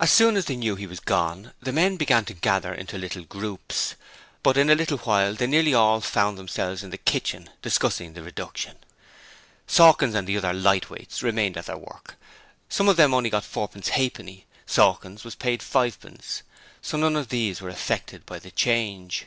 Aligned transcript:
As 0.00 0.10
soon 0.10 0.34
as 0.34 0.46
they 0.46 0.56
knew 0.56 0.76
that 0.76 0.80
he 0.80 0.86
was 0.86 0.98
gone, 0.98 1.52
the 1.60 1.70
men 1.70 1.98
began 1.98 2.24
to 2.24 2.32
gather 2.32 2.72
into 2.72 2.96
little 2.96 3.22
groups, 3.22 3.94
but 4.42 4.56
in 4.56 4.70
a 4.70 4.74
little 4.74 4.96
while 4.96 5.34
they 5.34 5.46
nearly 5.46 5.74
all 5.74 6.00
found 6.00 6.38
themselves 6.38 6.82
in 6.82 6.88
the 6.88 6.96
kitchen, 6.96 7.50
discussing 7.60 8.14
the 8.14 8.22
reduction. 8.22 8.78
Sawkins 9.66 10.14
and 10.14 10.26
the 10.26 10.38
other 10.38 10.54
'lightweights' 10.54 11.22
remained 11.22 11.58
at 11.58 11.66
their 11.66 11.76
work. 11.76 12.16
Some 12.70 12.88
of 12.88 12.96
them 12.96 13.10
got 13.10 13.16
only 13.18 13.30
fourpence 13.30 13.88
halfpenny 13.88 14.46
Sawkins 14.64 15.22
was 15.22 15.34
paid 15.34 15.62
fivepence 15.62 16.40
so 16.80 16.96
none 16.96 17.14
of 17.14 17.28
these 17.28 17.60
were 17.60 17.68
affected 17.68 18.24
by 18.24 18.38
the 18.38 18.50
change. 18.50 19.26